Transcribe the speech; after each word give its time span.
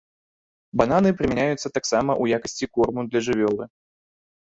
Бананы 0.81 1.09
прымяняюцца 1.19 1.67
таксама 1.75 2.11
ў 2.15 2.39
якасці 2.39 2.69
корму 2.79 3.05
для 3.11 3.19
жывёлы. 3.29 3.63